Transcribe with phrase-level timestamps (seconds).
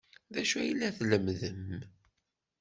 [0.33, 1.67] D acu ay la tlemmdem?